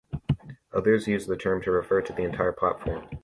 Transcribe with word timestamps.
Others 0.73 1.07
use 1.07 1.27
the 1.27 1.37
term 1.37 1.61
to 1.61 1.69
refer 1.69 2.01
to 2.01 2.11
the 2.11 2.23
entire 2.23 2.53
platform. 2.53 3.07